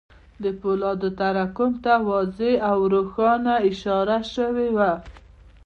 د 0.43 0.45
پولادو 0.59 1.09
تراکم 1.19 1.71
ته 1.83 1.93
واضح 2.09 2.53
او 2.71 2.77
روښانه 2.93 3.53
اشاره 3.69 4.19
شوې 4.33 4.67
وه 4.75 4.91